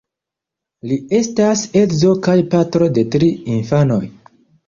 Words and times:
Li 0.91 0.95
estas 1.17 1.61
edzo 1.83 2.15
kaj 2.27 2.35
patro 2.55 2.87
de 2.97 3.05
tri 3.17 3.31
infanoj. 3.59 4.03